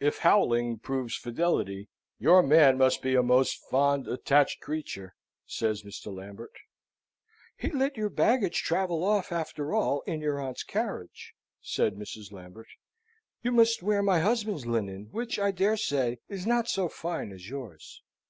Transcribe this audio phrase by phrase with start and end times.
[0.00, 6.10] "If howling proves fidelity, your man must be a most fond, attached creature," says Mr.
[6.10, 6.52] Lambert.
[7.54, 12.32] "He let your baggage travel off after all in your aunt's carriage," said Mrs.
[12.32, 12.68] Lambert.
[13.42, 17.50] "You must wear my husband's linen, which, I dare say, is not so fine as
[17.50, 18.00] yours."